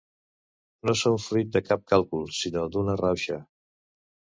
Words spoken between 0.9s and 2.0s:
són fruit de cap